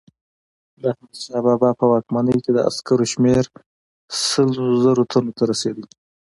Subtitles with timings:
[0.81, 3.45] د احمدشاه بابا په واکمنۍ کې د عسکرو شمیر
[4.29, 4.49] سل
[4.83, 5.83] زره تنو ته رسېده.